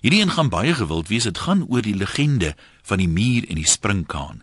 [0.00, 1.26] Hierdie een gaan baie gewild wees.
[1.28, 4.42] Dit gaan oor die legende van die muur en die springkaan.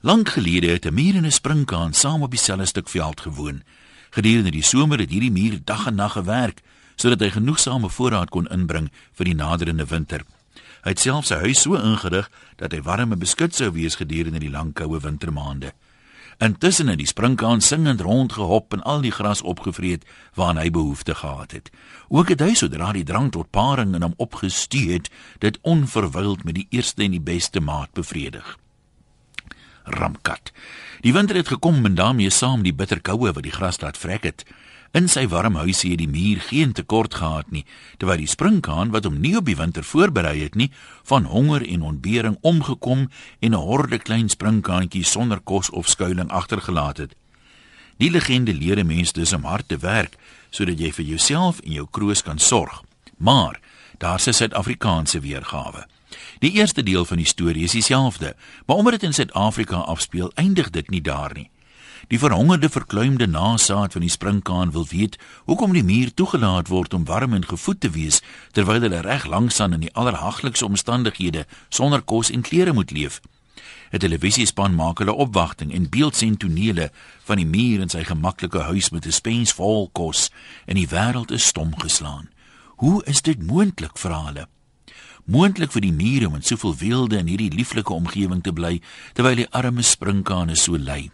[0.00, 3.62] Lank gelede het 'n muur en 'n springkaan saam op dieselfde stuk veld gewoon.
[4.10, 6.62] Gedurende die somer het hierdie muur dag en nag gewerk
[6.96, 10.24] sodat hy genoegsame voorraad kon inbring vir die naderende winter.
[10.82, 14.38] Hy het selfs sy huis so ingerig dat hy warm en beskut sou wees gedurende
[14.38, 15.72] die lang koue wintermaande.
[16.42, 20.04] Intussen het die springkaan singend rondgehop en al die gras opgevreet
[20.34, 21.70] waaraan hy behoefte gehad het.
[22.08, 26.58] Ook het hy sodra die drang tot paring in hom opgestuur het, dit onverwyld met
[26.58, 28.56] die eerste en die beste maat bevredig.
[29.84, 30.50] Ramkat.
[31.06, 34.26] Die winter het gekom en daarmee saam die bitter koue wat die gras laat vrek
[34.26, 34.44] het.
[34.92, 37.62] In sy warm huisie het die muur geen tekort gehad nie,
[37.96, 40.68] terwyl die springkaan wat hom nie op die winter voorberei het nie,
[41.08, 43.08] van honger en ontbering omgekom
[43.40, 47.14] en 'n horde klein springkaantjies sonder kos of skuilings agtergelaat het.
[47.96, 50.16] Die legende leer 'n mens dus om hard te werk
[50.50, 52.82] sodat jy vir jouself en jou kroos kan sorg.
[53.16, 53.60] Maar
[53.98, 55.86] daar's 'n Suid-Afrikaanse weergawe.
[56.38, 60.70] Die eerste deel van die storie is dieselfde, maar omdat dit in Suid-Afrika afspeel, eindig
[60.70, 61.50] dit nie daar nie.
[62.12, 67.06] Die verhongerde verkleumde nasaad van die springkaan wil weet hoekom die muur toegelaat word om
[67.08, 68.18] warm en gevoed te wees
[68.52, 73.20] terwyl hulle reg langsaan in die allerhaglikste omstandighede sonder kos en klere moet leef.
[73.92, 76.90] 'n Televisiespan maak hulle opwagting en beeldsien tonele
[77.24, 80.28] van die muur in sy gemaklike huis met 'n spens vol kos
[80.66, 82.28] en die wêreld is stom geslaan.
[82.76, 84.46] Hoe is dit moontlik vir hulle?
[85.24, 88.80] Moontlik vir die muur om in soveel weelde in hierdie lieflike omgewing te bly
[89.14, 91.10] terwyl die arme springkane so ly.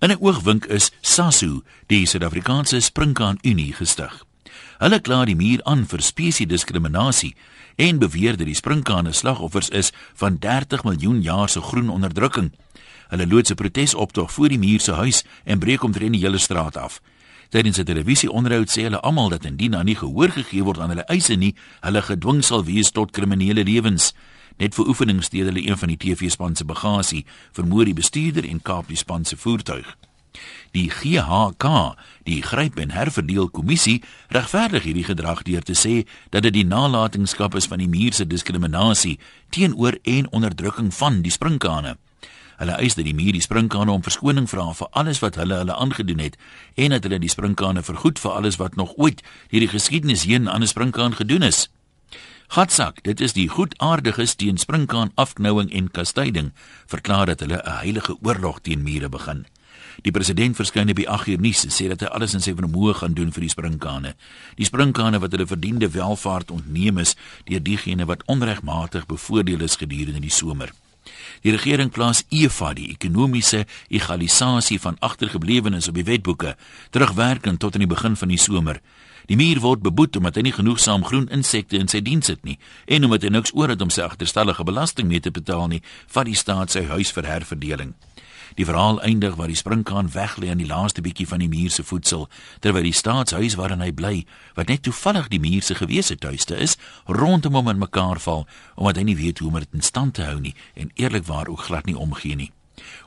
[0.00, 4.24] In 'n oogwink is SASU, die Suid-Afrikaanse Springkaan Unie gestig.
[4.78, 7.34] Hulle kla die muur aan vir spesiediskriminasie
[7.76, 12.52] en beweer dat die springkane slagoffers is van 30 miljoen jaar se groen onderdrukking.
[13.08, 16.76] Hulle loods 'n protesoptog voor die muur se huis en breek omtrent die hele straat
[16.76, 17.00] af.
[17.48, 21.06] Tydens 'n televisieonderhoud sê hulle almal dat indien daar nie gehoor gegee word aan hulle
[21.08, 24.14] eise nie, hulle gedwing sal wees tot kriminele lewens.
[24.58, 28.62] Net vir oefening steel hulle een van die TV-span se bagasie, vermoor die bestuurder en
[28.62, 29.96] kaap die span se voertuig.
[30.70, 31.94] Die GHK,
[32.26, 34.02] die Gryp en Herverdeel Kommissie,
[34.34, 38.26] regverdig hierdie gedrag deur te sê dat dit die nalatenskap is van die muur se
[38.26, 39.16] diskriminasie
[39.54, 41.96] teenoor en onderdrukking van die sprinkane.
[42.58, 45.74] Hulle eis dat die muur die sprinkane om verskoning vra vir alles wat hulle hulle
[45.78, 46.38] aangedoen het
[46.74, 50.62] en dat hulle die sprinkane vergoed vir alles wat nog ooit hierdie geskiedenis heen aan
[50.62, 51.68] 'n sprinkaan gedoen is.
[52.48, 56.54] Gatsak, dit is die goedaardiges teen springkaan afknouing en kastyding,
[56.88, 59.44] verklaar dat hulle 'n heilige oorlog teen mure begin.
[60.02, 62.94] Die president verskyn by 8 uur nuus en sê dat hy alles in sy vermoë
[62.94, 64.14] gaan doen vir die springkane.
[64.56, 70.20] Die springkane wat hulle verdiende welvaart ontneem is deur diegene wat onregmatig bevoordeel is gedurende
[70.20, 70.72] die somer.
[71.42, 76.56] Die regering plaas EFA die ekonomiese egalisasie van agtergeblewenes op die wetboeke
[76.90, 78.80] terugwerkend tot in die begin van die somer.
[79.28, 82.56] Die muur word beboet omdat hy nie genoegsaam groen insekte in sy diens het nie
[82.88, 86.24] en omdat hy niks oor het om sy agterstallige belasting mee te betaal nie, vat
[86.24, 87.92] die staat sy huis vir herverdeling.
[88.56, 91.84] Die verhaal eindig waar die springkaan weglê aan die laaste bietjie van die muur se
[91.84, 92.24] voedsel
[92.64, 94.14] terwyl die staatshuis waarin hy bly,
[94.56, 98.46] wat net toevallig die muur se gewese tuiste is, rondom hom in mekaar val
[98.76, 101.68] omdat hy nie weet hoe om dit in stand te hou nie en eerlikwaar ook
[101.68, 102.52] glad nie omgee nie.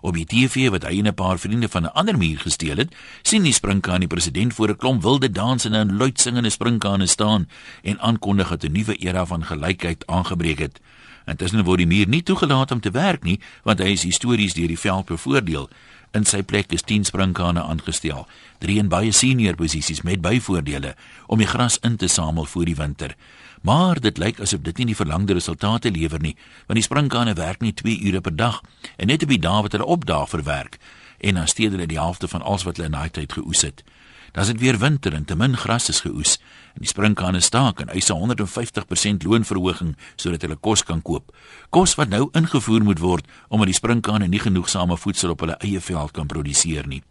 [0.01, 2.95] Op die TV wat hy en 'n paar vriende van 'n ander muur gesteel het,
[3.21, 7.49] sien die springkaan die president voor 'n klomp wilde dansende en luid singende springkane staan
[7.81, 10.79] en aankondig dat 'n nuwe era van gelykheid aangebreek het.
[11.25, 14.67] Intussen word die muur nie toegelaat om te werk nie, want hy is histories deur
[14.67, 15.69] die veld bevoordeel.
[16.11, 18.25] In sy plek is 10 springkane aangestel,
[18.59, 20.95] drie in baie senior posisies met byvoordele
[21.27, 23.15] om die gras in te samel vir die winter.
[23.61, 26.33] Maar dit lyk asof dit nie die verlangde resultate lewer nie,
[26.65, 28.61] want die springkane werk net 2 ure per dag
[28.97, 30.77] en net op die dae wat hulle opdaag vir werk
[31.21, 33.83] en dan steel hulle die helfte van alles wat hulle in daai tyd geoes het.
[34.31, 36.37] Dan is dit weer winter en te min gras is geoes
[36.73, 41.35] en die springkane staak en eis 'n 150% loonverhoging sodat hulle kos kan koop.
[41.69, 45.81] Kos wat nou ingevoer moet word omdat die springkane nie genoegsame voedsel op hulle eie
[45.81, 47.03] veld kan produseer nie.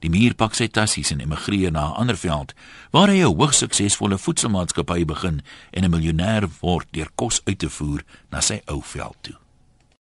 [0.00, 2.54] Die muur pak sy tassies en emigreer na 'n ander veld
[2.90, 7.70] waar hy 'n hoogs suksesvolle voedselmaatskappy begin en 'n miljonair word deur kos uit te
[7.70, 9.36] voer na sy ou veld toe.